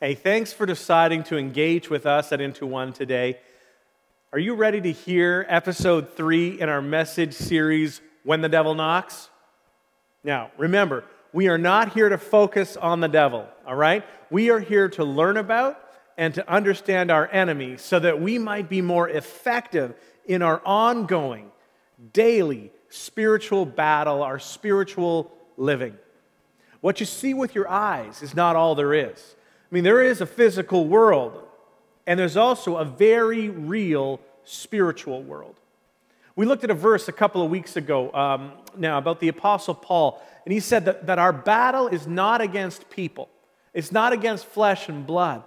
[0.00, 3.38] Hey, thanks for deciding to engage with us at Into One today.
[4.32, 9.30] Are you ready to hear episode three in our message series, When the Devil Knocks?
[10.24, 14.04] Now, remember, we are not here to focus on the devil, all right?
[14.30, 15.78] We are here to learn about
[16.18, 19.94] and to understand our enemy so that we might be more effective
[20.26, 21.52] in our ongoing,
[22.12, 25.96] daily spiritual battle, our spiritual living.
[26.80, 29.36] What you see with your eyes is not all there is.
[29.70, 31.42] I mean, there is a physical world,
[32.06, 35.58] and there's also a very real spiritual world.
[36.36, 39.74] We looked at a verse a couple of weeks ago um, now about the Apostle
[39.74, 43.28] Paul, and he said that, that our battle is not against people,
[43.72, 45.44] it's not against flesh and blood,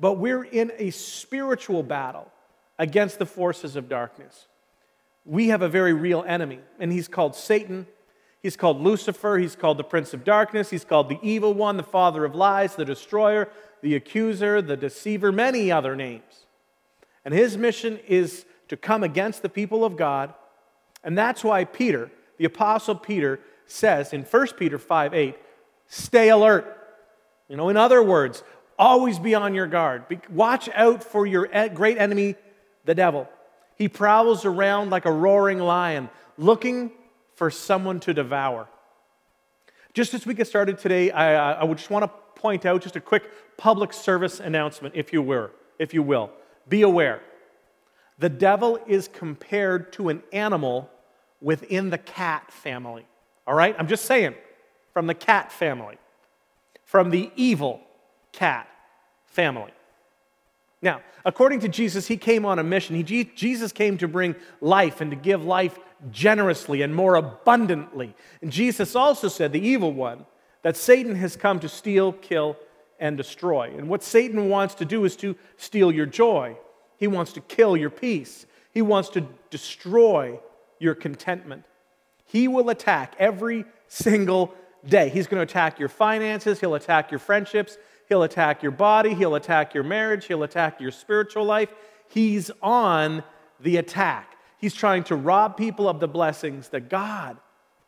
[0.00, 2.30] but we're in a spiritual battle
[2.78, 4.46] against the forces of darkness.
[5.24, 7.86] We have a very real enemy, and he's called Satan.
[8.42, 9.38] He's called Lucifer.
[9.38, 10.70] He's called the Prince of Darkness.
[10.70, 13.48] He's called the Evil One, the Father of Lies, the Destroyer,
[13.82, 16.46] the Accuser, the Deceiver, many other names.
[17.24, 20.34] And his mission is to come against the people of God.
[21.02, 25.36] And that's why Peter, the Apostle Peter, says in 1 Peter 5 8,
[25.88, 26.72] stay alert.
[27.48, 28.42] You know, in other words,
[28.78, 30.04] always be on your guard.
[30.30, 32.36] Watch out for your great enemy,
[32.84, 33.28] the devil.
[33.76, 36.92] He prowls around like a roaring lion, looking
[37.36, 38.66] for someone to devour.
[39.94, 42.96] Just as we get started today, I, I would just want to point out just
[42.96, 45.50] a quick public service announcement, if you will.
[45.78, 46.30] If you will,
[46.68, 47.20] be aware.
[48.18, 50.90] The devil is compared to an animal
[51.40, 53.06] within the cat family.
[53.46, 54.34] All right, I'm just saying,
[54.92, 55.98] from the cat family,
[56.84, 57.80] from the evil
[58.32, 58.68] cat
[59.26, 59.72] family.
[60.80, 62.96] Now, according to Jesus, he came on a mission.
[62.96, 65.78] He, Jesus came to bring life and to give life
[66.10, 68.14] generously and more abundantly.
[68.42, 70.26] And Jesus also said, the evil one,
[70.62, 72.56] that Satan has come to steal, kill,
[72.98, 73.72] and destroy.
[73.76, 76.56] And what Satan wants to do is to steal your joy,
[76.98, 80.38] he wants to kill your peace, he wants to destroy
[80.78, 81.64] your contentment.
[82.24, 84.54] He will attack every single
[84.86, 85.08] day.
[85.08, 87.78] He's going to attack your finances, he'll attack your friendships,
[88.08, 91.68] He'll attack your body, he'll attack your marriage, he'll attack your spiritual life.
[92.08, 93.24] He's on
[93.60, 94.35] the attack.
[94.58, 97.36] He's trying to rob people of the blessings that God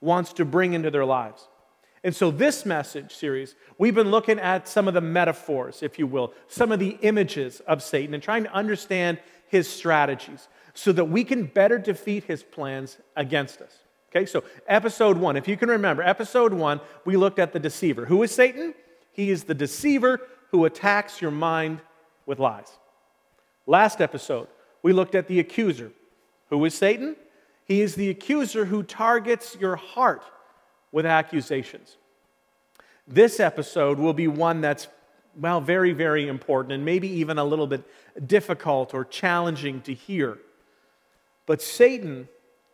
[0.00, 1.48] wants to bring into their lives.
[2.04, 6.06] And so, this message series, we've been looking at some of the metaphors, if you
[6.06, 9.18] will, some of the images of Satan and trying to understand
[9.48, 13.78] his strategies so that we can better defeat his plans against us.
[14.10, 18.06] Okay, so episode one, if you can remember, episode one, we looked at the deceiver.
[18.06, 18.74] Who is Satan?
[19.12, 21.80] He is the deceiver who attacks your mind
[22.24, 22.70] with lies.
[23.66, 24.48] Last episode,
[24.82, 25.90] we looked at the accuser.
[26.50, 27.16] Who is Satan?
[27.64, 30.22] He is the accuser who targets your heart
[30.90, 31.96] with accusations.
[33.06, 34.88] This episode will be one that's,
[35.38, 37.84] well, very, very important and maybe even a little bit
[38.26, 40.38] difficult or challenging to hear.
[41.46, 42.28] But Satan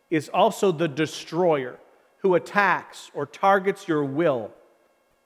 [0.09, 1.79] is also the destroyer
[2.19, 4.51] who attacks or targets your will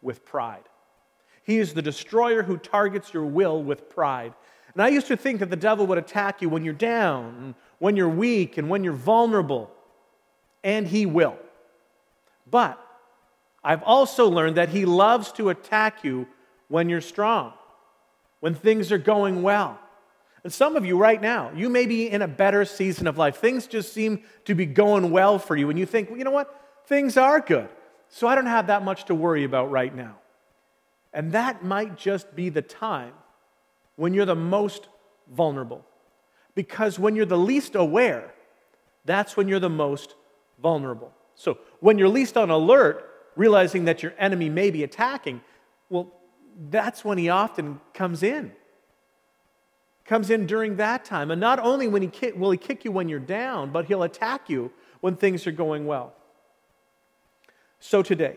[0.02, 0.64] with pride.
[1.44, 4.34] He is the destroyer who targets your will with pride.
[4.74, 7.96] And I used to think that the devil would attack you when you're down, when
[7.96, 9.72] you're weak, and when you're vulnerable.
[10.64, 11.38] And he will.
[12.50, 12.80] But
[13.64, 16.28] I've also learned that he loves to attack you
[16.68, 17.54] when you're strong,
[18.40, 19.80] when things are going well.
[20.44, 23.38] And some of you right now, you may be in a better season of life.
[23.38, 26.32] Things just seem to be going well for you, and you think, well, you know
[26.32, 26.56] what?
[26.86, 27.70] Things are good.
[28.10, 30.16] So I don't have that much to worry about right now.
[31.14, 33.14] And that might just be the time
[33.96, 34.88] when you're the most
[35.32, 35.86] vulnerable.
[36.60, 38.34] Because when you're the least aware,
[39.06, 40.16] that's when you're the most
[40.62, 41.14] vulnerable.
[41.36, 45.40] So when you're least on alert, realizing that your enemy may be attacking,
[45.90, 46.12] well,
[46.70, 48.52] that's when he often comes in.
[50.04, 51.32] Comes in during that time.
[51.32, 54.50] And not only when he will he kick you when you're down, but he'll attack
[54.50, 56.14] you when things are going well.
[57.80, 58.36] So today,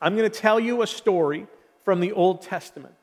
[0.00, 1.48] I'm going to tell you a story
[1.84, 2.94] from the Old Testament.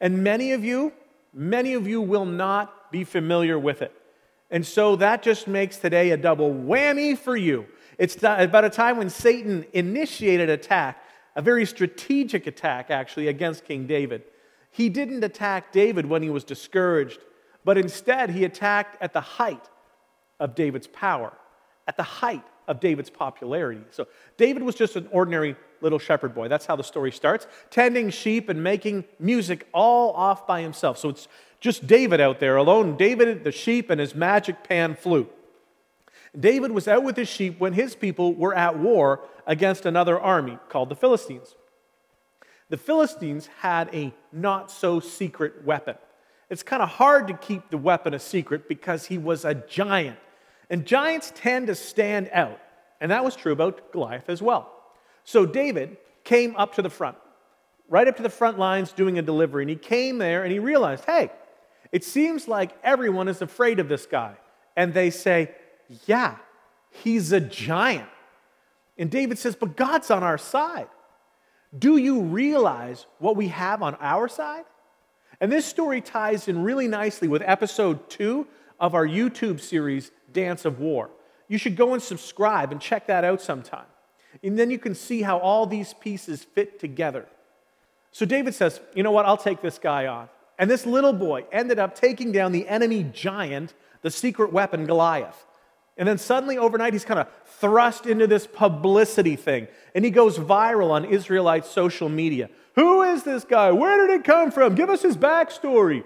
[0.00, 0.94] And many of you,
[1.32, 3.94] many of you will not be familiar with it.
[4.50, 7.66] And so that just makes today a double whammy for you.
[7.98, 11.02] It's about a time when Satan initiated attack,
[11.36, 14.22] a very strategic attack actually against King David.
[14.70, 17.20] He didn't attack David when he was discouraged,
[17.64, 19.68] but instead he attacked at the height
[20.38, 21.32] of David's power,
[21.86, 23.82] at the height of David's popularity.
[23.90, 26.48] So David was just an ordinary little shepherd boy.
[26.48, 27.46] That's how the story starts.
[27.70, 30.98] Tending sheep and making music all off by himself.
[30.98, 31.28] So it's
[31.60, 32.96] just David out there alone.
[32.96, 35.30] David, the sheep, and his magic pan flute.
[36.38, 40.58] David was out with his sheep when his people were at war against another army
[40.68, 41.56] called the Philistines.
[42.70, 45.96] the Philistines had a not so secret weapon.
[46.48, 50.18] It's kind of hard to keep the weapon a secret because he was a giant.
[50.70, 52.60] And giants tend to stand out.
[53.00, 54.72] And that was true about Goliath as well.
[55.24, 57.16] So David came up to the front,
[57.88, 59.62] right up to the front lines doing a delivery.
[59.62, 61.30] And he came there and he realized, hey,
[61.92, 64.34] it seems like everyone is afraid of this guy.
[64.76, 65.50] And they say,
[66.06, 66.36] yeah,
[66.90, 68.08] he's a giant.
[68.96, 70.88] And David says, but God's on our side.
[71.76, 74.64] Do you realize what we have on our side?
[75.40, 78.46] And this story ties in really nicely with episode two
[78.78, 81.10] of our YouTube series, Dance of War.
[81.48, 83.86] You should go and subscribe and check that out sometime.
[84.42, 87.26] And then you can see how all these pieces fit together.
[88.12, 89.26] So David says, You know what?
[89.26, 90.28] I'll take this guy on.
[90.58, 93.72] And this little boy ended up taking down the enemy giant,
[94.02, 95.46] the secret weapon, Goliath.
[95.96, 99.68] And then suddenly, overnight, he's kind of thrust into this publicity thing.
[99.94, 102.48] And he goes viral on Israelite social media.
[102.74, 103.70] Who is this guy?
[103.70, 104.74] Where did it come from?
[104.74, 106.04] Give us his backstory.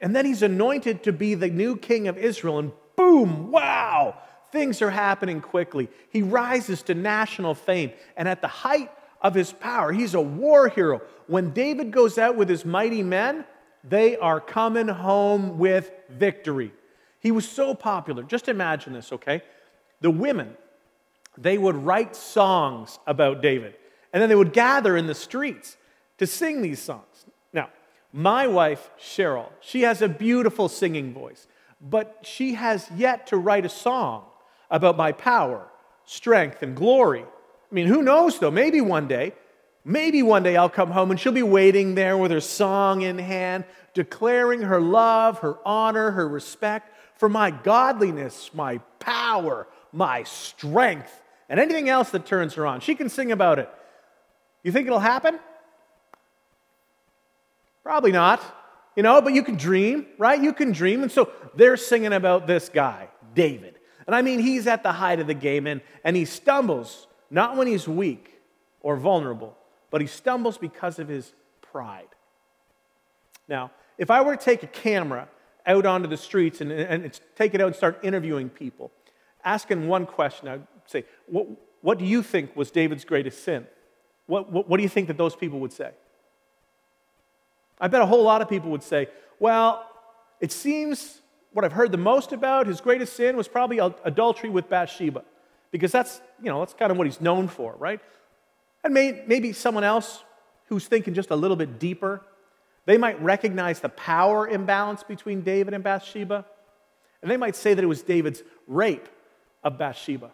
[0.00, 2.58] And then he's anointed to be the new king of Israel.
[2.58, 4.18] And boom, wow,
[4.52, 5.88] things are happening quickly.
[6.10, 7.92] He rises to national fame.
[8.16, 8.90] And at the height
[9.20, 11.02] of his power, he's a war hero.
[11.26, 13.44] When David goes out with his mighty men,
[13.82, 16.72] they are coming home with victory.
[17.20, 18.22] He was so popular.
[18.22, 19.42] Just imagine this, okay?
[20.00, 20.56] The women,
[21.36, 23.74] they would write songs about David,
[24.12, 25.76] and then they would gather in the streets
[26.18, 27.26] to sing these songs.
[27.52, 27.70] Now,
[28.12, 31.46] my wife, Cheryl, she has a beautiful singing voice,
[31.80, 34.24] but she has yet to write a song
[34.70, 35.66] about my power,
[36.04, 37.22] strength, and glory.
[37.22, 38.50] I mean, who knows though?
[38.50, 39.32] Maybe one day,
[39.84, 43.18] maybe one day I'll come home and she'll be waiting there with her song in
[43.18, 43.64] hand,
[43.94, 51.58] declaring her love, her honor, her respect for my godliness, my power, my strength, and
[51.58, 52.80] anything else that turns her on.
[52.80, 53.70] She can sing about it.
[54.62, 55.38] You think it'll happen?
[57.82, 58.42] Probably not.
[58.96, 60.42] You know, but you can dream, right?
[60.42, 61.02] You can dream.
[61.02, 63.75] And so they're singing about this guy, David.
[64.06, 67.56] And I mean, he's at the height of the game and, and he stumbles, not
[67.56, 68.40] when he's weak
[68.80, 69.56] or vulnerable,
[69.90, 72.08] but he stumbles because of his pride.
[73.48, 75.28] Now, if I were to take a camera
[75.66, 78.92] out onto the streets and, and take it out and start interviewing people,
[79.44, 81.46] asking one question, I'd say, What,
[81.82, 83.66] what do you think was David's greatest sin?
[84.26, 85.90] What, what, what do you think that those people would say?
[87.80, 89.88] I bet a whole lot of people would say, well,
[90.40, 91.20] it seems
[91.56, 95.24] what I've heard the most about, his greatest sin was probably adultery with Bathsheba,
[95.70, 97.98] because that's, you know, that's kind of what he's known for, right?
[98.84, 100.22] And may, maybe someone else
[100.66, 102.20] who's thinking just a little bit deeper,
[102.84, 106.44] they might recognize the power imbalance between David and Bathsheba,
[107.22, 109.08] and they might say that it was David's rape
[109.64, 110.32] of Bathsheba.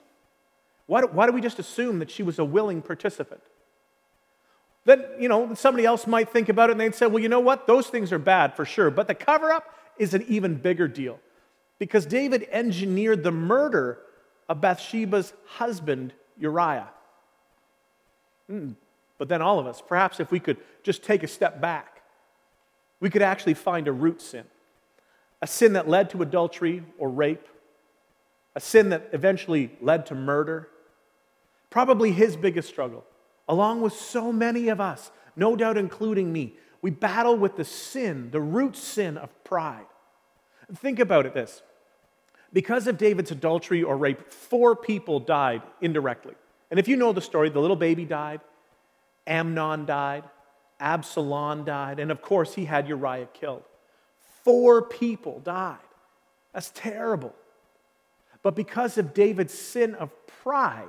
[0.87, 3.43] Why do, why do we just assume that she was a willing participant?
[4.85, 7.39] Then, you know, somebody else might think about it and they'd say, well, you know
[7.39, 7.69] what?
[7.69, 8.91] Those things are bad for sure.
[8.91, 11.19] But the cover up is an even bigger deal
[11.79, 13.99] because David engineered the murder
[14.49, 16.89] of Bathsheba's husband, Uriah.
[18.51, 18.75] Mm.
[19.19, 22.03] But then, all of us, perhaps if we could just take a step back,
[23.01, 24.45] we could actually find a root sin
[25.41, 27.49] a sin that led to adultery or rape,
[28.55, 30.69] a sin that eventually led to murder.
[31.69, 33.05] Probably his biggest struggle
[33.49, 38.31] along with so many of us, no doubt including me, we battle with the sin,
[38.33, 39.87] the root sin of pride.
[40.75, 41.63] Think about it this.
[42.53, 46.35] Because of David's adultery or rape, four people died indirectly.
[46.71, 48.41] And if you know the story, the little baby died,
[49.27, 50.25] Amnon died,
[50.81, 53.63] Absalom died, and of course, he had Uriah killed.
[54.43, 55.79] Four people died.
[56.53, 57.35] That's terrible.
[58.43, 60.89] But because of David's sin of pride,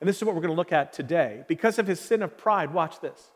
[0.00, 1.44] and this is what we're going to look at today.
[1.46, 3.30] Because of his sin of pride, watch this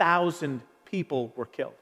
[0.00, 1.74] 70,000 people were killed.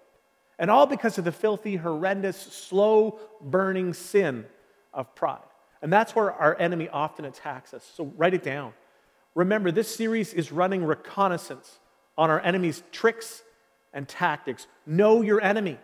[0.59, 4.45] And all because of the filthy, horrendous, slow burning sin
[4.93, 5.39] of pride.
[5.83, 7.89] And that's where our enemy often attacks us.
[7.97, 8.73] So write it down.
[9.37, 11.79] Remember, this series is running reconnaissance
[12.17, 13.45] on our enemy's tricks
[13.95, 14.67] and tactics.
[14.85, 15.79] Know your enemy,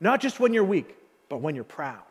[0.00, 0.94] not just when you're weak,
[1.30, 2.02] but when you're proud.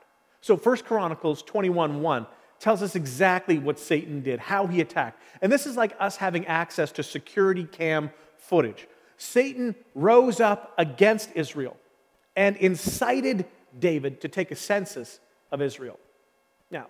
[0.41, 2.25] So 1 Chronicles 21 1
[2.59, 5.21] tells us exactly what Satan did, how he attacked.
[5.43, 8.87] And this is like us having access to security cam footage.
[9.23, 11.77] Satan rose up against Israel
[12.35, 13.45] and incited
[13.79, 15.19] David to take a census
[15.51, 15.97] of Israel.
[16.69, 16.87] Now,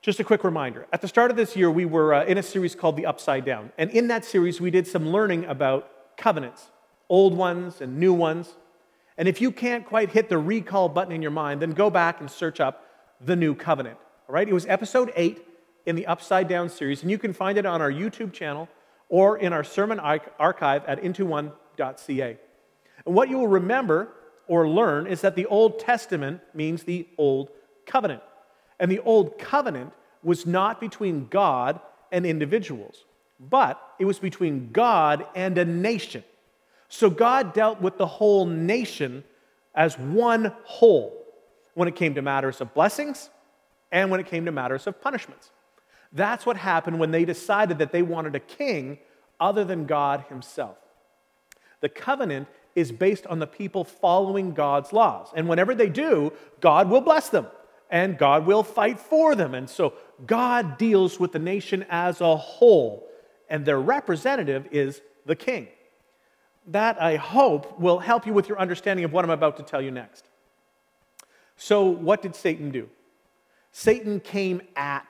[0.00, 2.42] just a quick reminder at the start of this year, we were uh, in a
[2.42, 3.70] series called The Upside Down.
[3.76, 6.70] And in that series, we did some learning about covenants,
[7.08, 8.56] old ones and new ones.
[9.18, 12.20] And if you can't quite hit the recall button in your mind, then go back
[12.20, 12.86] and search up
[13.20, 13.98] the new covenant.
[14.26, 15.46] All right, it was episode eight
[15.84, 18.68] in the Upside Down series, and you can find it on our YouTube channel
[19.10, 22.38] or in our sermon archive at into1.ca.
[23.04, 24.08] And what you will remember
[24.46, 27.50] or learn is that the Old Testament means the Old
[27.86, 28.22] Covenant.
[28.78, 31.80] And the Old Covenant was not between God
[32.12, 33.04] and individuals,
[33.38, 36.24] but it was between God and a nation.
[36.88, 39.24] So God dealt with the whole nation
[39.74, 41.16] as one whole
[41.74, 43.30] when it came to matters of blessings
[43.92, 45.50] and when it came to matters of punishments.
[46.12, 48.98] That's what happened when they decided that they wanted a king
[49.38, 50.76] other than God himself.
[51.80, 55.28] The covenant is based on the people following God's laws.
[55.34, 57.46] And whenever they do, God will bless them
[57.90, 59.54] and God will fight for them.
[59.54, 59.94] And so
[60.26, 63.08] God deals with the nation as a whole,
[63.48, 65.68] and their representative is the king.
[66.68, 69.82] That, I hope, will help you with your understanding of what I'm about to tell
[69.82, 70.24] you next.
[71.56, 72.88] So, what did Satan do?
[73.72, 75.06] Satan came at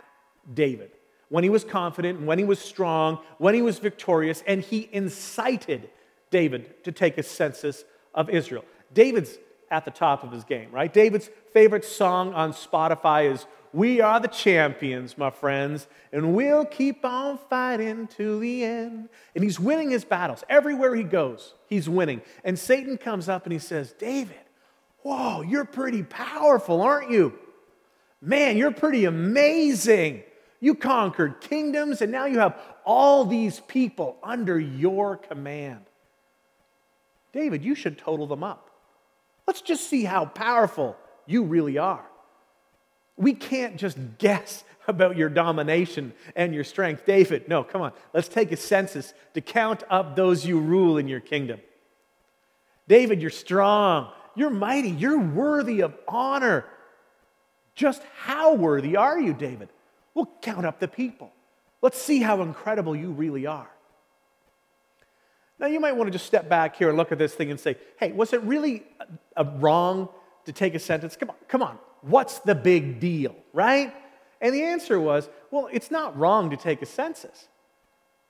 [0.53, 0.93] David
[1.31, 5.89] when he was confident, when he was strong, when he was victorious, and he incited
[6.31, 8.65] David to take a census of Israel.
[8.93, 9.39] David's
[9.71, 10.93] at the top of his game, right?
[10.93, 17.05] David's favorite song on Spotify is We Are the Champions, my friends, and we'll keep
[17.05, 19.09] on fighting to the end.
[19.37, 20.43] And he's winning his battles.
[20.49, 22.23] Everywhere he goes, he's winning.
[22.43, 24.35] And Satan comes up and he says, David,
[25.03, 27.39] whoa, you're pretty powerful, aren't you?
[28.21, 30.25] Man, you're pretty amazing.
[30.61, 35.85] You conquered kingdoms, and now you have all these people under your command.
[37.33, 38.71] David, you should total them up.
[39.47, 42.05] Let's just see how powerful you really are.
[43.17, 47.07] We can't just guess about your domination and your strength.
[47.07, 47.93] David, no, come on.
[48.13, 51.61] Let's take a census to count up those you rule in your kingdom.
[52.89, 54.11] David, you're strong.
[54.35, 54.91] You're mighty.
[54.91, 56.65] You're worthy of honor.
[57.75, 59.69] Just how worthy are you, David?
[60.15, 61.33] We'll count up the people.
[61.83, 63.71] Let's see how incredible you really are.
[65.59, 67.61] Now, you might want to just step back here and look at this thing and
[67.61, 68.83] say, hey, was it really
[69.37, 70.09] a, a wrong
[70.47, 71.17] to take a sentence?
[71.17, 71.79] Come on, come on.
[72.01, 73.95] What's the big deal, right?
[74.41, 77.49] And the answer was, well, it's not wrong to take a census.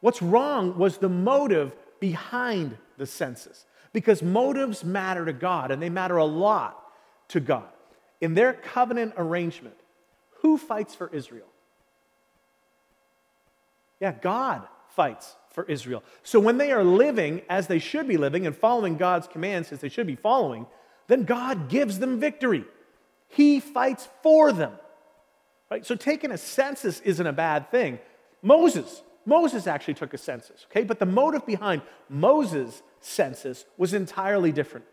[0.00, 5.90] What's wrong was the motive behind the census, because motives matter to God and they
[5.90, 6.82] matter a lot
[7.28, 7.68] to God.
[8.20, 9.76] In their covenant arrangement,
[10.42, 11.46] who fights for Israel?
[14.00, 16.02] Yeah, God fights for Israel.
[16.23, 19.80] So when they are living as they should be living and following God's commands as
[19.80, 20.66] they should be following,
[21.09, 22.64] then God gives them victory.
[23.28, 24.73] He fights for them.
[25.71, 25.85] Right?
[25.85, 27.99] So taking a census isn't a bad thing.
[28.42, 30.83] Moses, Moses actually took a census, okay?
[30.83, 34.87] But the motive behind Moses' census was entirely different.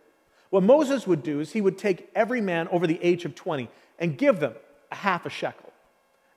[0.49, 3.69] What Moses would do is he would take every man over the age of 20
[3.99, 4.53] and give them
[4.91, 5.71] a half a shekel.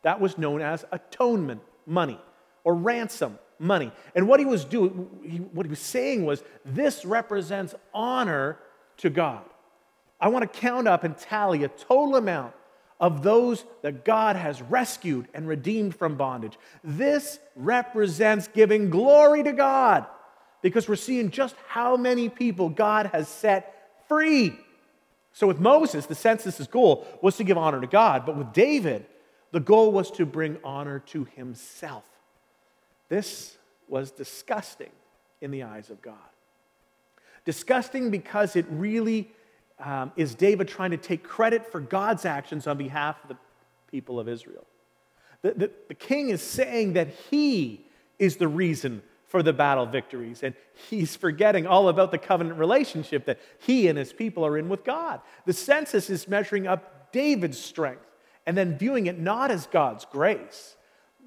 [0.02, 2.18] That was known as atonement money
[2.64, 3.92] or ransom money.
[4.14, 8.58] And what he was doing, what he was saying was, this represents honor
[8.98, 9.44] to God.
[10.20, 12.54] I want to count up and tally a total amount
[12.98, 16.58] of those that God has rescued and redeemed from bondage.
[16.84, 20.06] This represents giving glory to God
[20.62, 24.54] because we're seeing just how many people God has set free.
[25.32, 29.06] So, with Moses, the census's goal was to give honor to God, but with David,
[29.52, 32.04] the goal was to bring honor to himself.
[33.10, 34.92] This was disgusting
[35.42, 36.14] in the eyes of God.
[37.44, 39.30] Disgusting because it really
[39.78, 43.36] um, is David trying to take credit for God's actions on behalf of the
[43.90, 44.66] people of Israel.
[45.42, 47.84] The, the, the king is saying that he
[48.18, 50.54] is the reason for the battle victories, and
[50.90, 54.84] he's forgetting all about the covenant relationship that he and his people are in with
[54.84, 55.20] God.
[55.46, 58.04] The census is measuring up David's strength
[58.44, 60.76] and then viewing it not as God's grace,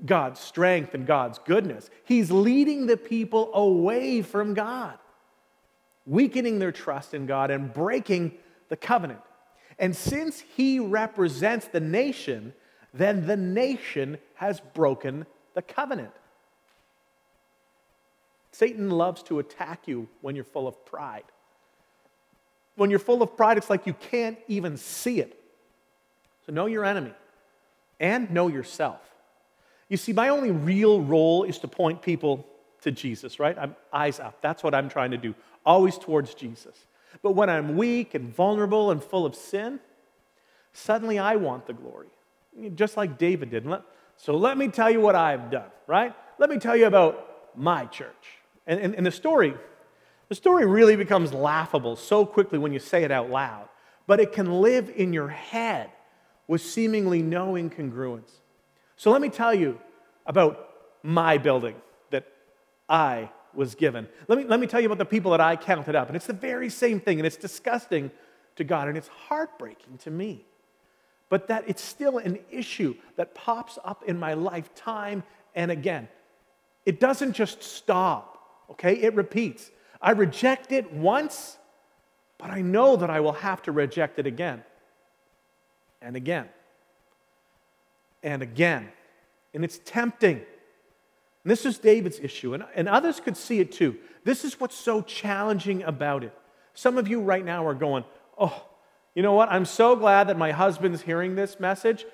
[0.05, 1.89] God's strength and God's goodness.
[2.03, 4.98] He's leading the people away from God,
[6.05, 8.33] weakening their trust in God and breaking
[8.69, 9.22] the covenant.
[9.79, 12.53] And since he represents the nation,
[12.93, 16.12] then the nation has broken the covenant.
[18.51, 21.24] Satan loves to attack you when you're full of pride.
[22.75, 25.39] When you're full of pride, it's like you can't even see it.
[26.45, 27.13] So know your enemy
[28.00, 29.00] and know yourself.
[29.90, 32.46] You see, my only real role is to point people
[32.82, 33.58] to Jesus, right?
[33.58, 34.42] I'm eyes up.
[34.42, 35.36] That's what I'm trying to do,
[35.66, 36.75] always towards Jesus.
[37.22, 39.80] But when I'm weak and vulnerable and full of sin,
[40.74, 42.08] suddenly I want the glory,
[42.75, 43.68] just like David did.
[44.18, 46.13] So let me tell you what I've done, right?
[46.40, 48.38] Let me tell you about my church.
[48.66, 49.54] And, and, and the story,
[50.30, 53.70] the story really becomes laughable so quickly when you say it out loud,
[54.08, 55.90] but it can live in your head
[56.48, 58.32] with seemingly no incongruence.
[59.03, 59.81] So let me tell you
[60.25, 60.65] about
[61.03, 61.75] my building
[62.12, 62.25] that
[62.88, 64.07] I was given.
[64.29, 66.07] Let me, let me tell you about the people that I counted up.
[66.07, 68.12] And it's the very same thing, and it's disgusting
[68.55, 70.45] to God, and it's heartbreaking to me.
[71.27, 76.07] But that it's still an issue that pops up in my life time and again.
[76.86, 78.39] It doesn't just stop,
[78.72, 78.93] okay?
[78.93, 79.69] It repeats.
[80.01, 81.57] I reject it once,
[82.38, 84.63] but I know that I will have to reject it again
[86.01, 86.48] and again
[88.24, 88.89] and again.
[89.53, 90.38] And it's tempting.
[90.38, 93.98] And this is David's issue, and, and others could see it too.
[94.24, 96.34] This is what's so challenging about it.
[96.74, 98.06] Some of you right now are going,
[98.38, 98.65] Oh,
[99.13, 99.51] you know what?
[99.51, 102.06] I'm so glad that my husband's hearing this message.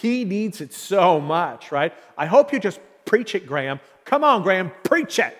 [0.00, 1.92] He needs it so much, right?
[2.16, 3.78] I hope you just preach it, Graham.
[4.04, 5.38] Come on, Graham, preach it.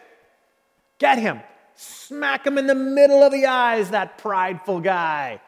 [0.99, 1.40] Get him.
[1.75, 5.40] Smack him in the middle of the eyes, that prideful guy.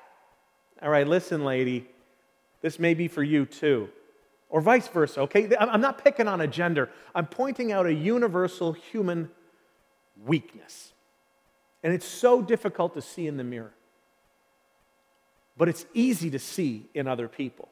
[0.82, 1.86] All right, listen, lady.
[2.62, 3.90] This may be for you too
[4.50, 5.48] or vice versa, okay?
[5.58, 9.30] I'm not picking on a gender, I'm pointing out a universal human
[10.26, 10.92] weakness.
[11.82, 13.72] And it's so difficult to see in the mirror,
[15.56, 17.68] but it's easy to see in other people.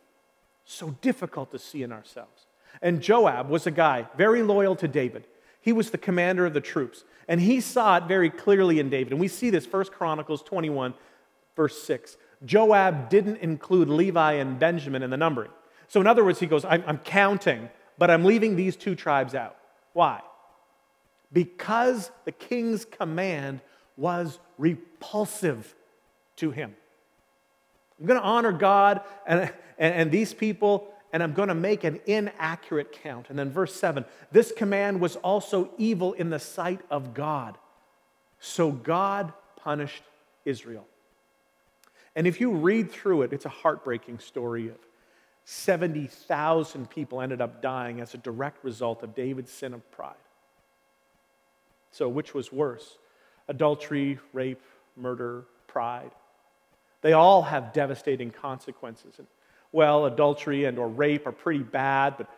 [0.64, 2.46] So difficult to see in ourselves.
[2.80, 5.24] And Joab was a guy very loyal to David.
[5.60, 9.12] He was the commander of the troops, and he saw it very clearly in David.
[9.12, 10.94] And we see this 1 Chronicles 21,
[11.56, 12.16] verse 6.
[12.44, 15.50] Joab didn't include Levi and Benjamin in the numbering.
[15.88, 19.34] So, in other words, he goes, I'm, I'm counting, but I'm leaving these two tribes
[19.34, 19.56] out.
[19.94, 20.20] Why?
[21.32, 23.60] Because the king's command
[23.96, 25.74] was repulsive
[26.36, 26.74] to him.
[27.98, 29.40] I'm going to honor God and,
[29.78, 33.26] and, and, these people, and I'm going to make an inaccurate count.
[33.28, 37.58] And then, verse 7 this command was also evil in the sight of God.
[38.40, 40.02] So God punished
[40.44, 40.86] Israel.
[42.14, 44.76] And if you read through it, it's a heartbreaking story of
[45.50, 50.12] 70,000 people ended up dying as a direct result of David's sin of pride.
[51.90, 52.98] So, which was worse?
[53.48, 54.60] Adultery, rape,
[54.94, 56.10] murder, pride.
[57.00, 59.14] They all have devastating consequences.
[59.16, 59.26] And,
[59.72, 62.28] well, adultery and or rape are pretty bad, but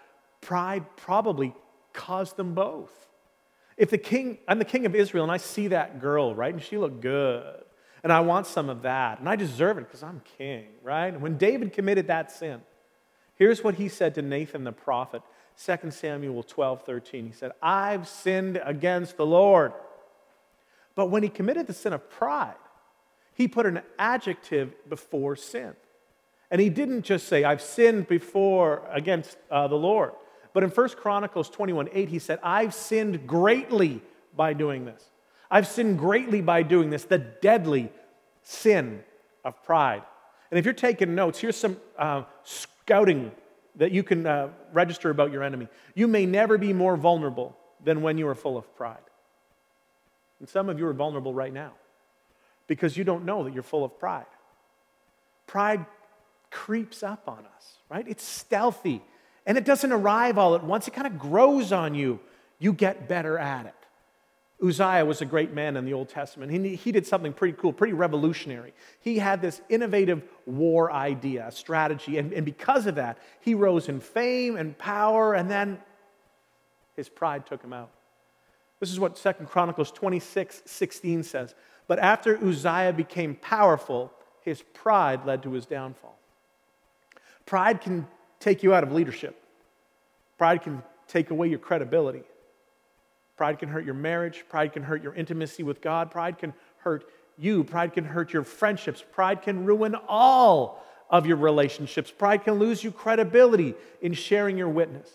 [0.40, 1.52] pride probably
[1.92, 3.08] caused them both.
[3.76, 6.62] If the king, I'm the king of Israel and I see that girl, right, and
[6.62, 7.64] she looked good,
[8.04, 11.08] and I want some of that, and I deserve it because I'm king, right?
[11.08, 12.62] And when David committed that sin,
[13.40, 15.22] Here's what he said to Nathan the prophet,
[15.64, 17.24] 2 Samuel 12, 13.
[17.24, 19.72] He said, I've sinned against the Lord.
[20.94, 22.52] But when he committed the sin of pride,
[23.32, 25.72] he put an adjective before sin.
[26.50, 30.12] And he didn't just say, I've sinned before against uh, the Lord.
[30.52, 34.02] But in 1 Chronicles 21, 8, he said, I've sinned greatly
[34.36, 35.02] by doing this.
[35.50, 37.90] I've sinned greatly by doing this, the deadly
[38.42, 39.02] sin
[39.46, 40.02] of pride.
[40.50, 42.24] And if you're taking notes, here's some uh,
[42.90, 43.30] scouting
[43.76, 45.68] that you can uh, register about your enemy.
[45.94, 48.98] You may never be more vulnerable than when you are full of pride.
[50.40, 51.70] And some of you are vulnerable right now
[52.66, 54.26] because you don't know that you're full of pride.
[55.46, 55.86] Pride
[56.50, 58.04] creeps up on us, right?
[58.08, 59.02] It's stealthy
[59.46, 62.18] and it doesn't arrive all at once, it kind of grows on you.
[62.58, 63.74] You get better at it.
[64.62, 66.52] Uzziah was a great man in the Old Testament.
[66.52, 68.74] He, he did something pretty cool, pretty revolutionary.
[69.00, 74.00] He had this innovative war idea, strategy, and, and because of that, he rose in
[74.00, 75.78] fame and power, and then
[76.94, 77.90] his pride took him out.
[78.80, 81.54] This is what Second Chronicles 26 16 says.
[81.86, 86.18] But after Uzziah became powerful, his pride led to his downfall.
[87.46, 88.06] Pride can
[88.38, 89.42] take you out of leadership,
[90.38, 92.22] pride can take away your credibility.
[93.40, 94.44] Pride can hurt your marriage.
[94.50, 96.10] Pride can hurt your intimacy with God.
[96.10, 97.64] Pride can hurt you.
[97.64, 99.02] Pride can hurt your friendships.
[99.12, 102.10] Pride can ruin all of your relationships.
[102.10, 103.72] Pride can lose you credibility
[104.02, 105.08] in sharing your witness.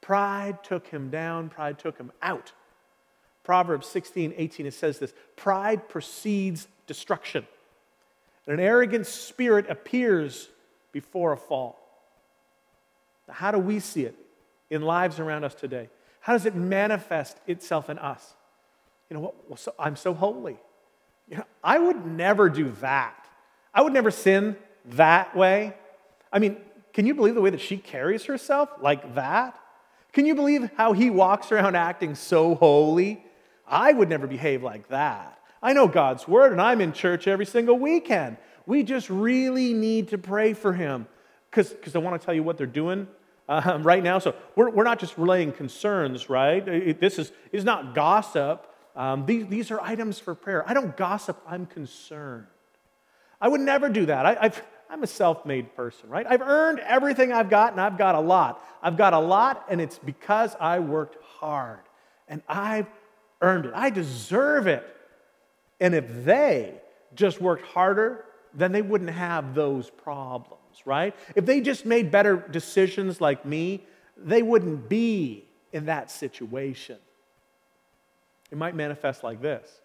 [0.00, 1.50] Pride took him down.
[1.50, 2.52] Pride took him out.
[3.44, 7.46] Proverbs 16, 18, it says this Pride precedes destruction.
[8.46, 10.48] And an arrogant spirit appears
[10.90, 11.78] before a fall.
[13.28, 14.14] How do we see it
[14.70, 15.90] in lives around us today?
[16.22, 18.34] How does it manifest itself in us?
[19.10, 19.48] You know, what?
[19.48, 20.56] well, so, I'm so holy.
[21.28, 23.26] You know, I would never do that.
[23.74, 24.56] I would never sin
[24.86, 25.74] that way.
[26.32, 26.58] I mean,
[26.92, 29.58] can you believe the way that she carries herself like that?
[30.12, 33.24] Can you believe how he walks around acting so holy?
[33.66, 35.40] I would never behave like that.
[35.60, 38.36] I know God's word and I'm in church every single weekend.
[38.64, 41.08] We just really need to pray for him
[41.50, 43.08] because I want to tell you what they're doing
[43.48, 44.18] um, right now.
[44.18, 46.66] So we're, we're not just relaying concerns, right?
[46.66, 48.66] It, this is, is not gossip.
[48.94, 50.68] Um, these, these are items for prayer.
[50.68, 52.46] I don't gossip, I'm concerned.
[53.40, 54.24] I would never do that.
[54.24, 56.26] I, I've, I'm a self made person, right?
[56.28, 58.62] I've earned everything I've got, and I've got a lot.
[58.82, 61.80] I've got a lot, and it's because I worked hard.
[62.28, 62.86] And I've
[63.40, 63.72] earned it.
[63.74, 64.86] I deserve it.
[65.80, 66.74] And if they
[67.14, 68.24] just worked harder,
[68.54, 71.14] then they wouldn't have those problems, right?
[71.34, 73.84] If they just made better decisions like me,
[74.16, 76.98] they wouldn't be in that situation.
[78.50, 79.80] It might manifest like this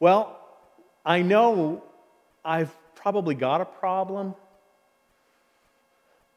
[0.00, 0.38] Well,
[1.04, 1.82] I know
[2.44, 4.34] I've probably got a problem,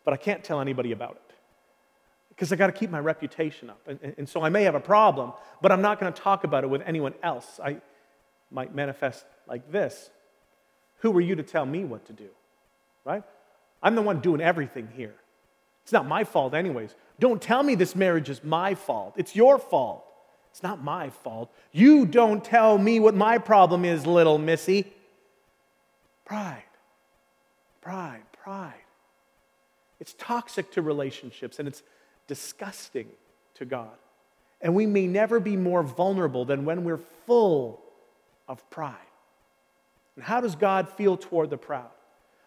[0.03, 1.35] but I can't tell anybody about it
[2.29, 3.79] because I got to keep my reputation up.
[3.87, 6.63] And, and, so I may have a problem, but I'm not going to talk about
[6.63, 7.59] it with anyone else.
[7.63, 7.81] I
[8.49, 10.09] might manifest like this
[10.97, 12.29] Who are you to tell me what to do?
[13.03, 13.23] Right?
[13.81, 15.15] I'm the one doing everything here.
[15.83, 16.95] It's not my fault, anyways.
[17.19, 19.15] Don't tell me this marriage is my fault.
[19.17, 20.05] It's your fault.
[20.51, 21.51] It's not my fault.
[21.71, 24.91] You don't tell me what my problem is, little missy.
[26.25, 26.63] Pride,
[27.81, 28.73] pride, pride.
[29.99, 31.83] It's toxic to relationships and it's
[32.27, 33.07] disgusting
[33.55, 33.89] to God.
[34.61, 37.81] And we may never be more vulnerable than when we're full
[38.47, 38.95] of pride.
[40.15, 41.89] And how does God feel toward the proud?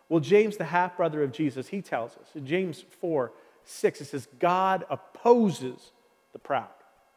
[0.09, 3.33] Well, James, the half brother of Jesus, he tells us in James 4
[3.67, 5.93] 6, it says, God opposes
[6.35, 6.69] the proud.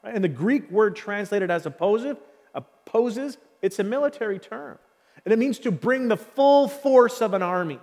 [0.02, 0.16] Right?
[0.16, 2.16] And the Greek word translated as opposes,
[2.56, 4.80] opposes, it's a military term.
[5.26, 7.80] And it means to bring the full force of an army.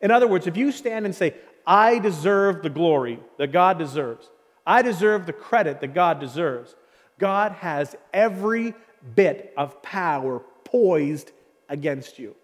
[0.00, 4.28] In other words, if you stand and say, I deserve the glory that God deserves,
[4.66, 6.74] I deserve the credit that God deserves,
[7.18, 8.74] God has every
[9.14, 11.30] bit of power poised
[11.68, 12.34] against you.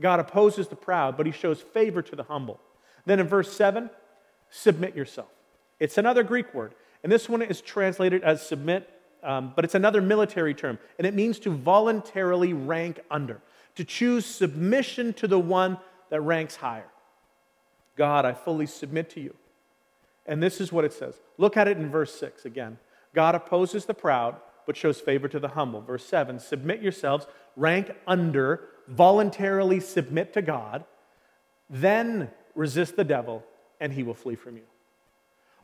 [0.00, 2.60] God opposes the proud, but he shows favor to the humble.
[3.06, 3.90] Then in verse 7,
[4.50, 5.28] submit yourself.
[5.78, 6.74] It's another Greek word.
[7.02, 8.88] And this one is translated as submit,
[9.22, 10.78] um, but it's another military term.
[10.98, 13.40] And it means to voluntarily rank under
[13.76, 15.78] to choose submission to the one
[16.10, 16.90] that ranks higher.
[17.96, 19.34] God, I fully submit to you.
[20.26, 21.14] And this is what it says.
[21.38, 22.78] Look at it in verse 6 again.
[23.14, 24.36] God opposes the proud,
[24.66, 25.80] but shows favor to the humble.
[25.80, 30.84] Verse 7 Submit yourselves, rank under, voluntarily submit to God,
[31.68, 33.44] then resist the devil,
[33.80, 34.64] and he will flee from you.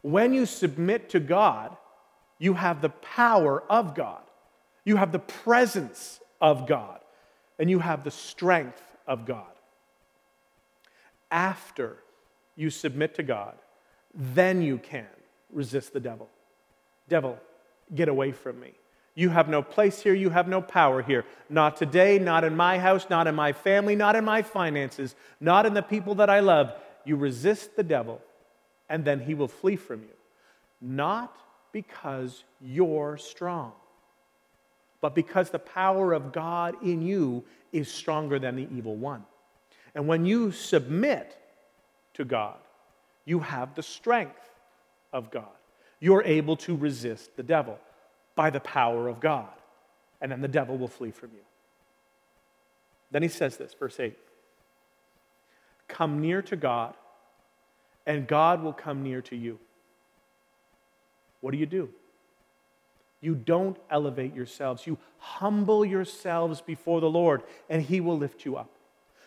[0.02, 1.76] When you submit to God,
[2.38, 4.22] you have the power of God,
[4.84, 7.00] you have the presence of God
[7.58, 9.52] and you have the strength of God.
[11.30, 11.96] After
[12.54, 13.56] you submit to God,
[14.14, 15.06] then you can
[15.52, 16.28] resist the devil.
[17.08, 17.38] Devil,
[17.94, 18.74] get away from me.
[19.16, 20.12] You have no place here.
[20.12, 21.24] You have no power here.
[21.48, 25.64] Not today, not in my house, not in my family, not in my finances, not
[25.64, 26.74] in the people that I love.
[27.04, 28.20] You resist the devil,
[28.90, 30.14] and then he will flee from you.
[30.82, 31.34] Not
[31.72, 33.72] because you're strong,
[35.00, 39.24] but because the power of God in you is stronger than the evil one.
[39.94, 41.38] And when you submit
[42.14, 42.58] to God,
[43.24, 44.50] you have the strength
[45.10, 45.48] of God.
[46.00, 47.78] You're able to resist the devil
[48.36, 49.48] by the power of God,
[50.20, 51.40] and then the devil will flee from you.
[53.10, 54.16] Then he says this, verse 8
[55.88, 56.94] Come near to God,
[58.06, 59.58] and God will come near to you.
[61.40, 61.88] What do you do?
[63.20, 64.86] You don't elevate yourselves.
[64.86, 68.70] You humble yourselves before the Lord, and He will lift you up.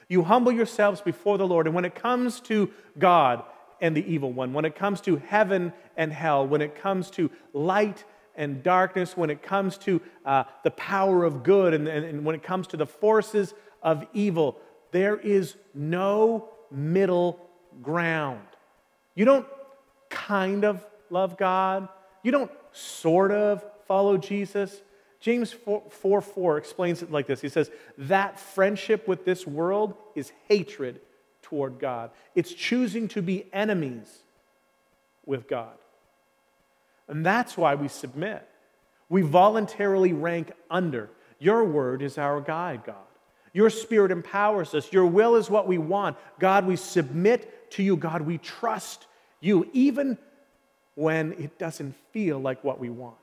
[0.08, 1.66] You humble yourselves before the Lord.
[1.66, 3.44] And when it comes to God
[3.82, 7.32] and the evil one, when it comes to heaven and hell, when it comes to
[7.54, 8.04] light
[8.40, 12.34] and darkness, when it comes to uh, the power of good, and, and, and when
[12.34, 14.58] it comes to the forces of evil,
[14.92, 17.40] there is no middle
[17.84, 18.48] ground.
[19.14, 19.46] You don't
[20.10, 21.90] kind of love God,
[22.24, 24.82] you don't sort of follow Jesus?
[25.20, 29.96] James 4, 4 4 explains it like this He says, That friendship with this world
[30.16, 31.02] is hatred
[31.42, 34.24] toward God, it's choosing to be enemies
[35.26, 35.78] with God.
[37.10, 38.48] And that's why we submit.
[39.10, 41.10] We voluntarily rank under.
[41.40, 42.96] Your word is our guide, God.
[43.52, 44.94] Your spirit empowers us.
[44.94, 46.16] Your will is what we want.
[46.40, 47.98] God, we submit to you.
[47.98, 49.08] God, we trust
[49.42, 50.18] you, even
[50.96, 53.16] when it doesn't feel like what we want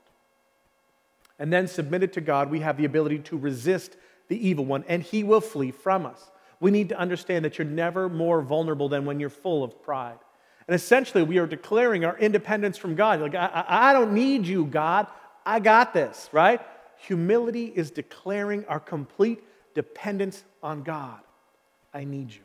[1.39, 3.95] and then submit it to God, we have the ability to resist
[4.27, 6.31] the evil one, and he will flee from us.
[6.59, 10.17] We need to understand that you're never more vulnerable than when you're full of pride.
[10.67, 13.21] And essentially, we are declaring our independence from God.
[13.21, 15.07] Like, I, I don't need you, God.
[15.45, 16.61] I got this, right?
[16.97, 21.19] Humility is declaring our complete dependence on God.
[21.93, 22.41] I need you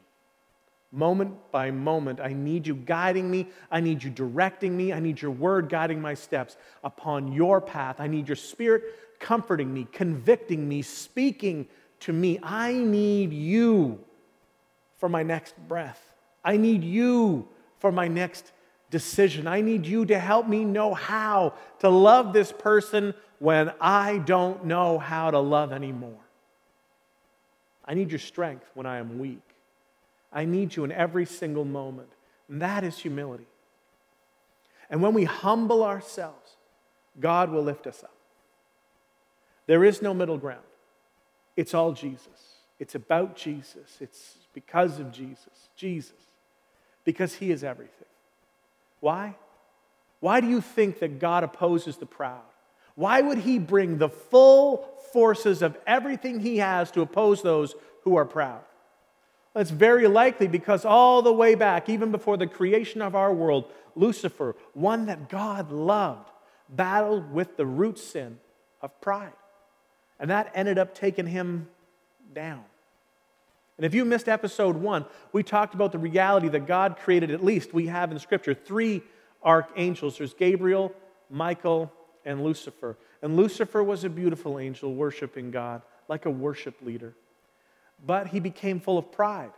[0.93, 2.21] moment by moment.
[2.21, 3.49] I need you guiding me.
[3.71, 4.93] I need you directing me.
[4.93, 7.97] I need your word guiding my steps upon your path.
[7.99, 11.67] I need your spirit comforting me, convicting me, speaking
[12.01, 12.39] to me.
[12.43, 13.99] I need you
[14.99, 16.13] for my next breath.
[16.45, 17.49] I need you
[17.83, 18.53] for my next
[18.91, 19.49] decision.
[19.49, 24.67] I need you to help me know how to love this person when I don't
[24.67, 26.21] know how to love anymore.
[27.85, 29.43] I need your strength when I am weak.
[30.33, 32.11] I need you in every single moment.
[32.49, 33.49] And that is humility.
[34.89, 36.57] And when we humble ourselves,
[37.19, 38.15] God will lift us up.
[39.67, 40.63] There is no middle ground.
[41.57, 42.59] It's all Jesus.
[42.79, 43.99] It's about Jesus.
[44.01, 45.71] It's because of Jesus.
[45.75, 46.13] Jesus.
[47.05, 48.07] Because he is everything.
[49.01, 49.35] Why?
[50.21, 52.43] Why do you think that God opposes the proud?
[52.95, 58.17] Why would he bring the full forces of everything he has to oppose those who
[58.17, 58.61] are proud?
[59.55, 63.71] That's very likely because all the way back, even before the creation of our world,
[63.95, 66.31] Lucifer, one that God loved,
[66.69, 68.39] battled with the root sin
[68.81, 69.33] of pride.
[70.19, 71.69] And that ended up taking him
[72.33, 72.65] down.
[73.83, 77.43] And if you missed episode one, we talked about the reality that God created, at
[77.43, 79.03] least we have in Scripture, three
[79.43, 80.95] archangels there's Gabriel,
[81.29, 81.93] Michael,
[82.25, 82.97] and Lucifer.
[83.23, 87.13] And Lucifer was a beautiful angel worshiping God like a worship leader.
[88.07, 89.51] But he became full of pride.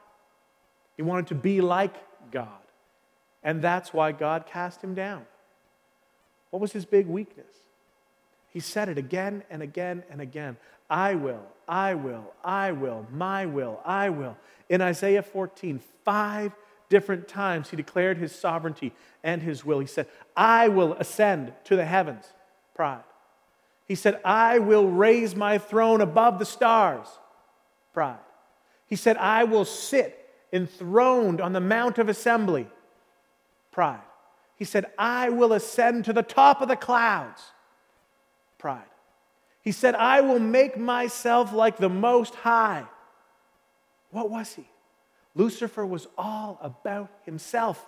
[0.96, 1.94] He wanted to be like
[2.30, 2.48] God.
[3.42, 5.26] And that's why God cast him down.
[6.48, 7.52] What was his big weakness?
[8.54, 10.56] He said it again and again and again
[10.88, 14.36] I will, I will, I will, my will, I will.
[14.68, 16.52] In Isaiah 14, five
[16.88, 18.92] different times he declared his sovereignty
[19.24, 19.80] and his will.
[19.80, 22.24] He said, I will ascend to the heavens
[22.74, 23.02] pride.
[23.86, 27.06] He said, I will raise my throne above the stars.
[27.92, 28.18] Pride.
[28.86, 30.20] He said, I will sit
[30.52, 32.68] enthroned on the Mount of Assembly.
[33.72, 34.00] Pride.
[34.56, 37.42] He said, I will ascend to the top of the clouds.
[38.64, 38.80] Pride.
[39.60, 42.84] He said, I will make myself like the Most High.
[44.10, 44.66] What was he?
[45.34, 47.84] Lucifer was all about himself.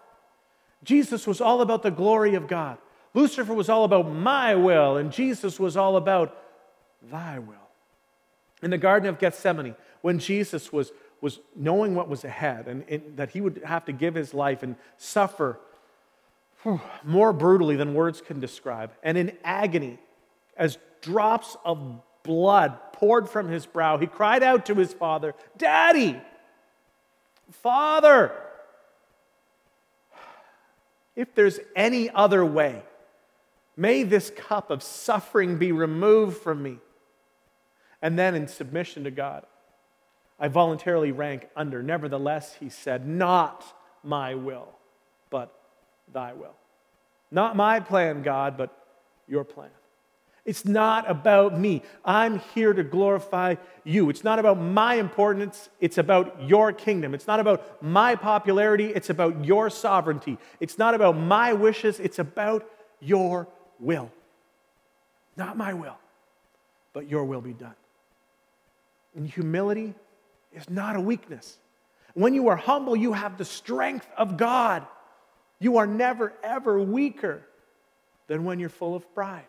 [0.84, 2.76] Jesus was all about the glory of God.
[3.14, 6.36] Lucifer was all about my will, and Jesus was all about
[7.10, 7.70] thy will.
[8.62, 13.16] In the Garden of Gethsemane, when Jesus was, was knowing what was ahead and, and
[13.16, 15.58] that he would have to give his life and suffer
[16.64, 19.98] whew, more brutally than words can describe, and in agony,
[20.56, 26.20] as drops of blood poured from his brow, he cried out to his father, Daddy,
[27.62, 28.32] Father,
[31.14, 32.82] if there's any other way,
[33.76, 36.78] May this cup of suffering be removed from me.
[38.00, 39.44] And then, in submission to God,
[40.40, 41.82] I voluntarily rank under.
[41.82, 43.64] Nevertheless, he said, Not
[44.02, 44.68] my will,
[45.30, 45.52] but
[46.12, 46.54] thy will.
[47.30, 48.70] Not my plan, God, but
[49.28, 49.70] your plan.
[50.46, 51.82] It's not about me.
[52.04, 54.08] I'm here to glorify you.
[54.10, 55.68] It's not about my importance.
[55.80, 57.14] It's about your kingdom.
[57.14, 58.92] It's not about my popularity.
[58.94, 60.38] It's about your sovereignty.
[60.60, 61.98] It's not about my wishes.
[61.98, 63.48] It's about your
[63.80, 64.12] will.
[65.36, 65.98] Not my will,
[66.92, 67.74] but your will be done.
[69.16, 69.94] And humility
[70.54, 71.58] is not a weakness.
[72.14, 74.86] When you are humble, you have the strength of God.
[75.58, 77.42] You are never, ever weaker
[78.28, 79.44] than when you're full of pride.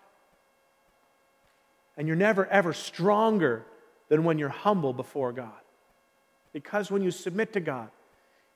[1.98, 3.66] And you're never, ever stronger
[4.10, 5.52] than when you're humble before God.
[6.54, 7.90] Because when you submit to God,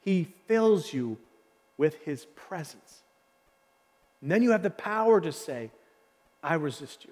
[0.02, 1.18] He fills you
[1.78, 3.02] with His presence.
[4.22, 5.72] And then you have the power to say,
[6.44, 7.12] I resist you.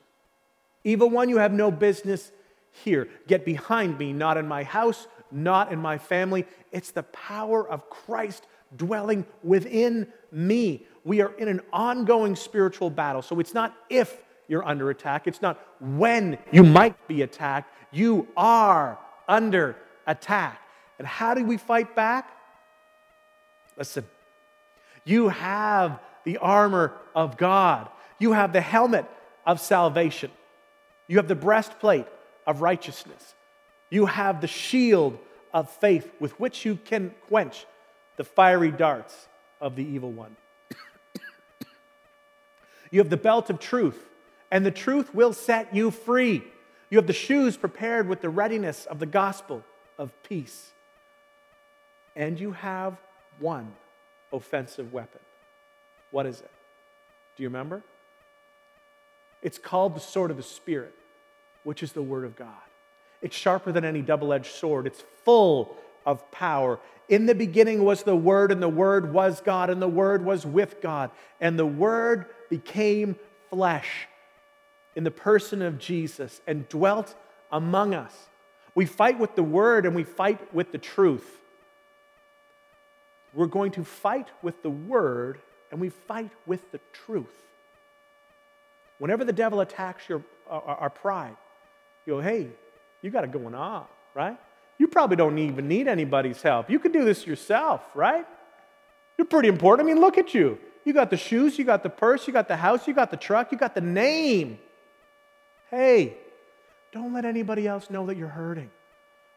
[0.84, 2.32] Evil one, you have no business
[2.72, 3.10] here.
[3.28, 6.46] Get behind me, not in my house, not in my family.
[6.72, 10.86] It's the power of Christ dwelling within me.
[11.04, 13.22] We are in an ongoing spiritual battle.
[13.22, 17.71] So it's not if you're under attack, it's not when you might be attacked.
[17.91, 20.59] You are under attack.
[20.97, 22.29] And how do we fight back?
[23.77, 24.05] Listen,
[25.05, 27.89] you have the armor of God.
[28.17, 29.05] You have the helmet
[29.45, 30.31] of salvation.
[31.07, 32.07] You have the breastplate
[32.45, 33.35] of righteousness.
[33.89, 35.17] You have the shield
[35.53, 37.65] of faith with which you can quench
[38.17, 39.27] the fiery darts
[39.62, 40.35] of the evil one.
[42.91, 44.09] you have the belt of truth,
[44.51, 46.43] and the truth will set you free.
[46.89, 49.63] You have the shoes prepared with the readiness of the gospel
[49.97, 50.71] of peace.
[52.15, 52.97] And you have
[53.39, 53.73] one
[54.33, 55.21] offensive weapon.
[56.12, 56.51] What is it?
[57.38, 57.83] Do you remember?
[59.41, 60.93] It's called the sword of the Spirit,
[61.63, 62.47] which is the Word of God.
[63.21, 66.79] It's sharper than any double edged sword, it's full of power.
[67.07, 70.45] In the beginning was the Word, and the Word was God, and the Word was
[70.45, 73.15] with God, and the Word became
[73.49, 74.09] flesh
[74.95, 77.15] in the person of Jesus and dwelt
[77.52, 78.13] among us.
[78.75, 81.25] We fight with the Word and we fight with the truth.
[83.34, 85.39] We're going to fight with the Word
[85.71, 87.28] and we fight with the truth.
[88.97, 91.38] Whenever the devil attacks your, our, our pride,
[92.06, 92.47] you go, hey,
[93.02, 94.38] you got it going on, right?
[94.78, 96.69] You probably don't even need anybody's help.
[96.69, 98.25] You can do this yourself, right?
[99.17, 99.88] You're pretty important.
[99.88, 100.58] I mean, look at you.
[100.86, 103.17] You got the shoes, you got the purse, you got the house, you got the
[103.17, 104.60] truck, you got the name.
[105.69, 106.17] Hey,
[106.91, 108.71] don't let anybody else know that you're hurting,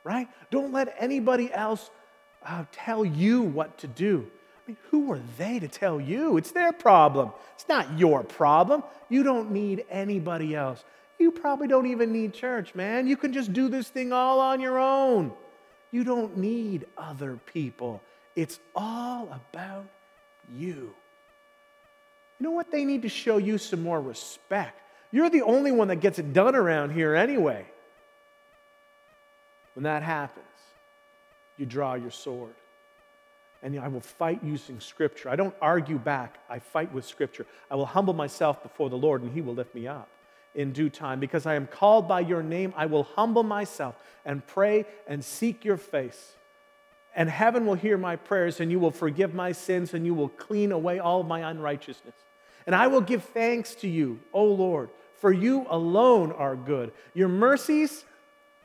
[0.04, 0.28] right?
[0.50, 1.90] Don't let anybody else
[2.44, 4.26] uh, tell you what to do.
[4.56, 6.36] I mean, who are they to tell you?
[6.36, 7.32] It's their problem.
[7.54, 8.82] It's not your problem.
[9.08, 10.84] You don't need anybody else.
[11.18, 13.06] You probably don't even need church, man.
[13.06, 15.32] You can just do this thing all on your own.
[15.90, 18.02] You don't need other people.
[18.34, 19.86] It's all about
[20.50, 20.94] you.
[22.38, 22.72] You know what?
[22.72, 24.81] They need to show you some more respect.
[25.12, 27.66] You're the only one that gets it done around here anyway.
[29.74, 30.46] When that happens,
[31.56, 32.54] you draw your sword.
[33.62, 35.28] And I will fight using Scripture.
[35.28, 37.46] I don't argue back, I fight with Scripture.
[37.70, 40.08] I will humble myself before the Lord, and He will lift me up
[40.54, 41.20] in due time.
[41.20, 43.94] Because I am called by your name, I will humble myself
[44.24, 46.32] and pray and seek your face.
[47.14, 50.30] And heaven will hear my prayers, and you will forgive my sins, and you will
[50.30, 52.14] clean away all my unrighteousness.
[52.66, 54.90] And I will give thanks to you, O Lord,
[55.22, 56.90] for you alone are good.
[57.14, 58.04] Your mercies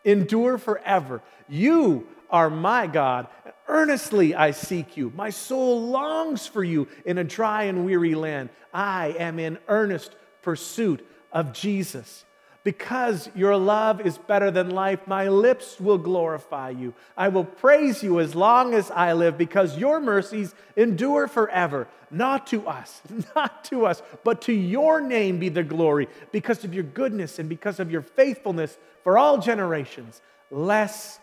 [0.03, 1.21] endure forever.
[1.47, 3.27] You are my God.
[3.67, 5.13] Earnestly I seek you.
[5.15, 8.49] My soul longs for you in a dry and weary land.
[8.73, 12.25] I am in earnest pursuit of Jesus.
[12.67, 16.93] Because your love is better than life, my lips will glorify you.
[17.15, 21.87] I will praise you as long as I live, because your mercies endure forever.
[22.11, 23.01] Not to us,
[23.37, 27.47] not to us, but to your name be the glory, because of your goodness and
[27.47, 30.21] because of your faithfulness for all generations.
[30.51, 31.21] Less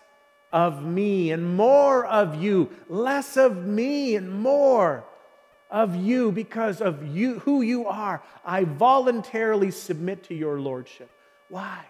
[0.50, 5.04] of me and more of you, less of me and more
[5.70, 8.22] of you because of you who you are.
[8.46, 11.11] I voluntarily submit to your lordship.
[11.55, 11.87] Why?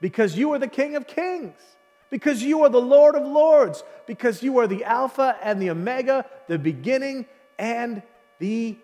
[0.00, 1.60] Because you are the King of Kings.
[2.08, 3.84] Because you are the Lord of Lords.
[4.06, 7.26] Because you are the Alpha and the Omega, the beginning
[7.58, 8.02] and
[8.38, 8.78] the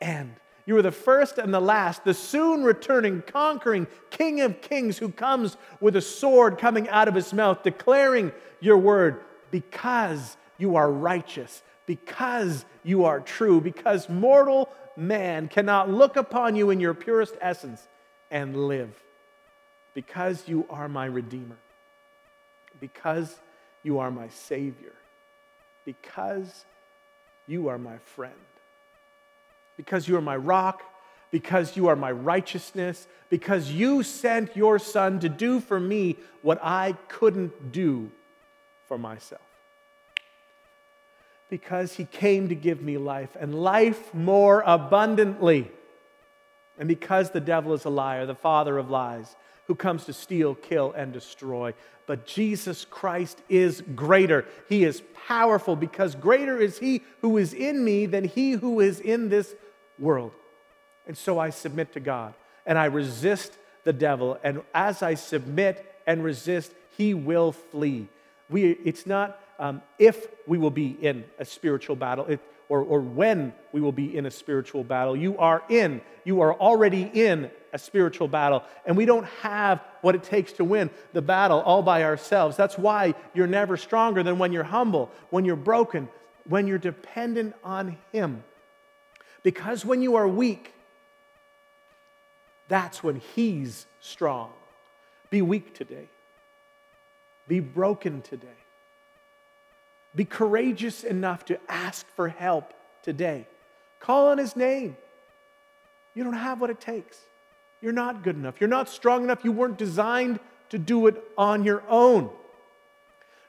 [0.00, 0.36] end.
[0.66, 5.08] You are the first and the last, the soon returning, conquering King of Kings who
[5.08, 10.92] comes with a sword coming out of his mouth, declaring your word because you are
[10.92, 17.34] righteous, because you are true, because mortal man cannot look upon you in your purest
[17.40, 17.88] essence
[18.30, 19.02] and live
[19.94, 21.58] because you are my Redeemer,
[22.80, 23.38] because
[23.82, 24.94] you are my Savior,
[25.84, 26.64] because
[27.46, 28.32] you are my friend,
[29.76, 30.82] because you are my rock,
[31.30, 36.58] because you are my righteousness, because you sent your Son to do for me what
[36.62, 38.10] I couldn't do
[38.86, 39.40] for myself.
[41.48, 45.70] Because he came to give me life and life more abundantly.
[46.78, 49.34] And because the devil is a liar, the father of lies,
[49.72, 51.72] who comes to steal, kill, and destroy.
[52.04, 54.44] But Jesus Christ is greater.
[54.68, 59.00] He is powerful because greater is He who is in me than He who is
[59.00, 59.54] in this
[59.98, 60.32] world.
[61.06, 62.34] And so I submit to God
[62.66, 64.38] and I resist the devil.
[64.44, 68.08] And as I submit and resist, He will flee.
[68.50, 72.26] We, it's not um, if we will be in a spiritual battle.
[72.26, 72.40] It,
[72.72, 75.14] or, or when we will be in a spiritual battle.
[75.14, 80.14] You are in, you are already in a spiritual battle, and we don't have what
[80.14, 82.56] it takes to win the battle all by ourselves.
[82.56, 86.08] That's why you're never stronger than when you're humble, when you're broken,
[86.48, 88.42] when you're dependent on Him.
[89.42, 90.72] Because when you are weak,
[92.68, 94.50] that's when He's strong.
[95.28, 96.08] Be weak today.
[97.46, 98.61] Be broken today.
[100.14, 103.46] Be courageous enough to ask for help today.
[104.00, 104.96] Call on his name.
[106.14, 107.18] You don't have what it takes.
[107.80, 108.60] You're not good enough.
[108.60, 109.44] You're not strong enough.
[109.44, 112.30] You weren't designed to do it on your own.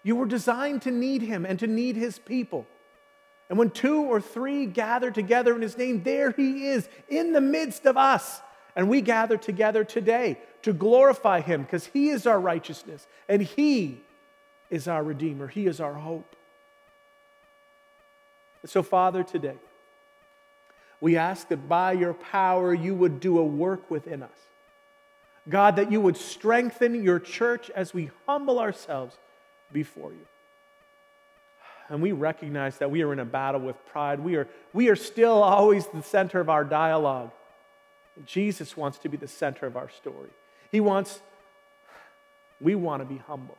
[0.04, 2.68] You were designed to need him and to need his people.
[3.50, 7.42] And when two or three gather together in his name, there he is in the
[7.42, 8.42] midst of us.
[8.76, 14.04] And we gather together today to glorify him because he is our righteousness and he
[14.70, 15.48] is our Redeemer.
[15.48, 16.36] He is our hope.
[18.66, 19.56] So, Father, today,
[21.02, 24.30] we ask that by your power you would do a work within us.
[25.50, 29.18] God, that you would strengthen your church as we humble ourselves
[29.74, 30.26] before you.
[31.90, 34.22] And we recognize that we are in a battle with pride.
[34.22, 37.32] We are, we are still always the center of our dialogue.
[38.26, 40.30] Jesus wants to be the center of our story.
[40.72, 41.20] He wants,
[42.62, 43.58] we want to be humble.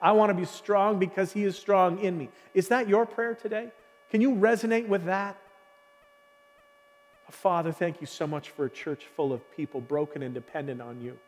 [0.00, 2.30] I want to be strong because He is strong in me.
[2.52, 3.70] Is that your prayer today?
[4.10, 5.38] Can you resonate with that?
[7.30, 11.00] Father, thank you so much for a church full of people broken and dependent on
[11.00, 11.18] you.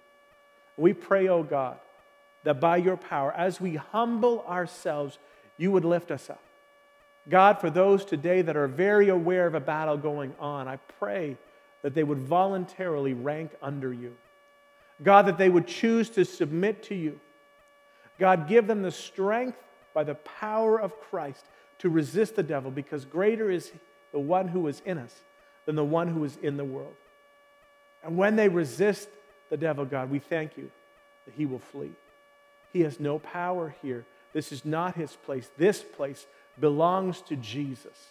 [0.77, 1.79] We pray, oh God,
[2.45, 5.19] that by your power, as we humble ourselves,
[5.57, 6.43] you would lift us up.
[7.29, 11.37] God, for those today that are very aware of a battle going on, I pray
[11.83, 14.17] that they would voluntarily rank under you.
[15.03, 17.21] God, that they would choose to submit to you.
[18.19, 19.59] God, give them the strength
[19.93, 21.45] by the power of Christ
[21.79, 23.73] to resist the devil because greater is
[24.13, 25.15] the one who is in us
[25.67, 26.95] than the one who is in the world.
[28.03, 29.09] And when they resist
[29.51, 30.71] the devil, God, we thank you
[31.25, 31.93] that he will flee.
[32.73, 34.05] He has no power here.
[34.33, 35.51] This is not his place.
[35.57, 36.27] This place
[36.61, 38.07] belongs to Jesus.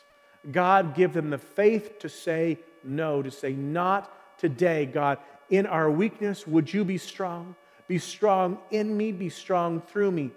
[0.52, 5.18] God, give them the faith to say no, to say, not today, God.
[5.50, 7.56] In our weakness, would you be strong?
[7.88, 10.32] Be strong in me, be strong through me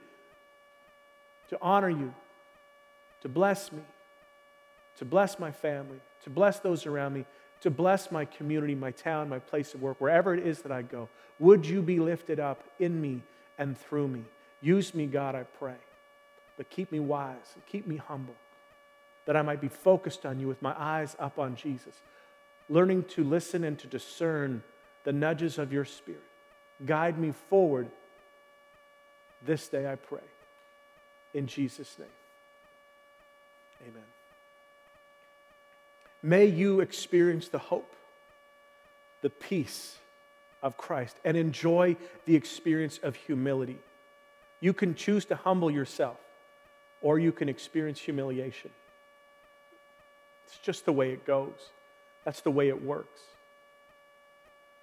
[1.48, 2.14] to honor you,
[3.22, 3.82] to bless me,
[4.98, 7.24] to bless my family, to bless those around me,
[7.60, 10.82] to bless my community, my town, my place of work, wherever it is that I
[10.82, 11.08] go.
[11.38, 13.22] Would you be lifted up in me
[13.58, 14.24] and through me?
[14.60, 15.76] Use me, God, I pray.
[16.56, 18.34] But keep me wise and keep me humble,
[19.26, 21.94] that I might be focused on you with my eyes up on Jesus,
[22.68, 24.62] learning to listen and to discern
[25.04, 26.22] the nudges of your spirit.
[26.84, 27.88] Guide me forward
[29.44, 30.20] this day, I pray.
[31.34, 32.08] In Jesus' name.
[33.82, 34.02] Amen.
[36.22, 37.94] May you experience the hope,
[39.22, 39.96] the peace
[40.62, 43.78] of Christ, and enjoy the experience of humility.
[44.60, 46.16] You can choose to humble yourself,
[47.00, 48.70] or you can experience humiliation.
[50.46, 51.70] It's just the way it goes,
[52.24, 53.20] that's the way it works.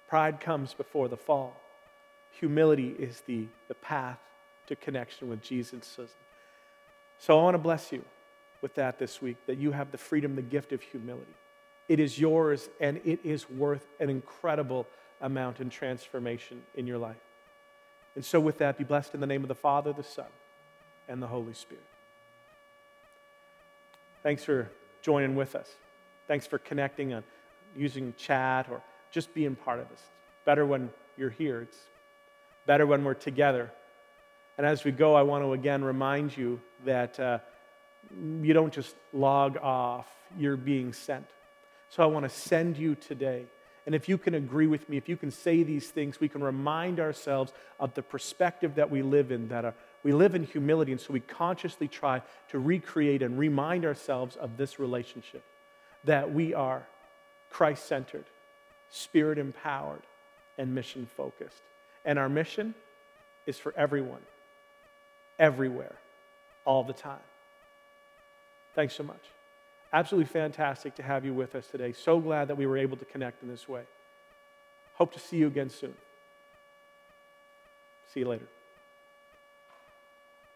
[0.08, 1.60] Pride comes before the fall.
[2.38, 4.18] Humility is the, the path
[4.68, 5.98] to connection with Jesus.
[7.18, 8.04] So I want to bless you
[8.66, 11.36] with that this week that you have the freedom, the gift of humility.
[11.88, 14.88] It is yours and it is worth an incredible
[15.20, 17.14] amount in transformation in your life.
[18.16, 20.26] And so, with that, be blessed in the name of the Father, the Son,
[21.06, 21.84] and the Holy Spirit.
[24.24, 24.68] Thanks for
[25.00, 25.70] joining with us.
[26.26, 27.22] Thanks for connecting on
[27.76, 30.00] using chat or just being part of this.
[30.00, 31.78] It's better when you're here, it's
[32.66, 33.70] better when we're together.
[34.58, 37.20] And as we go, I want to again remind you that.
[37.20, 37.38] Uh,
[38.42, 40.06] you don't just log off,
[40.38, 41.26] you're being sent.
[41.88, 43.46] So I want to send you today.
[43.86, 46.42] And if you can agree with me, if you can say these things, we can
[46.42, 50.90] remind ourselves of the perspective that we live in, that we live in humility.
[50.90, 55.44] And so we consciously try to recreate and remind ourselves of this relationship
[56.04, 56.84] that we are
[57.50, 58.24] Christ centered,
[58.90, 60.02] spirit empowered,
[60.58, 61.62] and mission focused.
[62.04, 62.74] And our mission
[63.46, 64.22] is for everyone,
[65.38, 65.94] everywhere,
[66.64, 67.18] all the time.
[68.76, 69.22] Thanks so much.
[69.92, 71.92] Absolutely fantastic to have you with us today.
[71.92, 73.82] So glad that we were able to connect in this way.
[74.94, 75.94] Hope to see you again soon.
[78.12, 78.46] See you later.